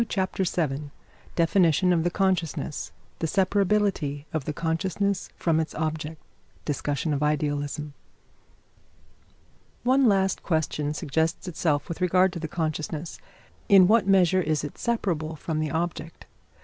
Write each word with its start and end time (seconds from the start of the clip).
]CHAPTER 0.09 0.43
VII 0.45 0.89
DEFINITION 1.35 1.93
OF 1.93 2.03
THE 2.03 2.09
CONSCIOUSNESS 2.09 2.91
THE 3.19 3.27
SEPARABILITY 3.27 4.25
OF 4.33 4.45
THE 4.45 4.53
CONSCIOUSNESS 4.53 5.29
FROM 5.37 5.59
ITS 5.59 5.75
OBJECT 5.77 6.19
DISCUSSION 6.65 7.13
OF 7.13 7.21
IDEALISM 7.21 7.93
One 9.83 10.05
last 10.07 10.41
question 10.41 10.95
suggests 10.95 11.47
itself 11.47 11.87
with 11.87 12.01
regard 12.01 12.33
to 12.33 12.39
the 12.39 12.47
consciousness. 12.47 13.19
In 13.69 13.85
what 13.87 14.07
measure 14.07 14.41
is 14.41 14.63
it 14.63 14.79
separable 14.79 15.35
from 15.35 15.59
the 15.59 15.69
object? 15.69 16.25